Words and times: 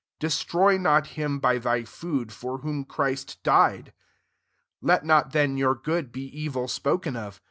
Oe^ 0.19 0.45
^roy 0.49 0.81
not 0.81 1.05
him 1.13 1.37
by 1.37 1.59
thy 1.59 1.83
food, 1.83 2.31
hi 2.31 2.49
whom 2.63 2.83
Christ 2.83 3.37
died. 3.43 3.93
16 4.79 4.79
Let 4.87 5.05
not 5.05 5.31
then 5.31 5.57
yonr 5.57 5.83
good 5.83 6.11
be 6.11 6.23
evil 6.23 6.67
spoken 6.67 7.15
of. 7.15 7.39